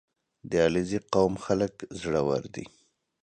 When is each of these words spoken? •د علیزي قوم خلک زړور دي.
•د 0.49 0.51
علیزي 0.65 0.99
قوم 1.13 1.33
خلک 1.45 1.73
زړور 2.01 2.43
دي. 2.55 2.65